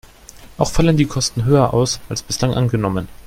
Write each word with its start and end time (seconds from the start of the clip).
Auch 0.57 0.71
fallen 0.71 0.97
die 0.97 1.05
Kosten 1.05 1.45
höher 1.45 1.75
aus, 1.75 1.99
als 2.09 2.23
bislang 2.23 2.55
angenommen. 2.55 3.07